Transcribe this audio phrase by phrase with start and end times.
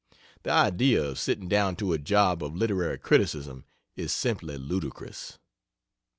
[0.41, 3.65] The idea of sitting down to a job of literary criticism
[3.95, 5.37] is simply ludicrous.